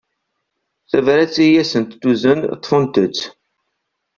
Tabrat 0.89 1.35
i 1.45 1.47
asent-d-tuzen 1.61 2.39
ṭṭfent-tt. 2.57 3.19